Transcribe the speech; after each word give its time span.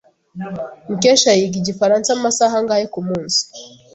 Mukesha 0.87 1.29
yiga 1.39 1.57
igifaransa 1.61 2.09
amasaha 2.17 2.55
angahe 2.61 2.85
kumunsi? 2.93 3.41